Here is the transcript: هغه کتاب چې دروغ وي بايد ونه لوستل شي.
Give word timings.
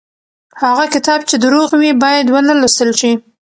هغه 0.61 0.85
کتاب 0.93 1.19
چې 1.29 1.35
دروغ 1.43 1.69
وي 1.81 1.91
بايد 2.03 2.27
ونه 2.29 2.53
لوستل 2.59 2.89
شي. 2.99 3.11